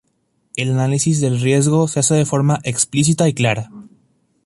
[0.55, 3.69] El análisis del riesgo se hace de forma explícita y clara.